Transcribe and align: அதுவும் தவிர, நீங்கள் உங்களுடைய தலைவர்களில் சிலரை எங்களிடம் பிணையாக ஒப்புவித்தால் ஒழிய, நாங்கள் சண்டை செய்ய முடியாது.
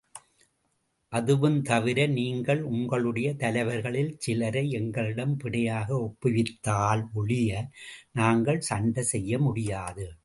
அதுவும் 1.13 1.61
தவிர, 1.61 2.07
நீங்கள் 2.07 2.61
உங்களுடைய 2.61 3.33
தலைவர்களில் 3.33 4.17
சிலரை 4.17 4.71
எங்களிடம் 4.71 5.35
பிணையாக 5.43 5.89
ஒப்புவித்தால் 5.99 7.03
ஒழிய, 7.13 7.51
நாங்கள் 8.11 8.59
சண்டை 8.61 9.03
செய்ய 9.03 9.39
முடியாது. 9.39 10.07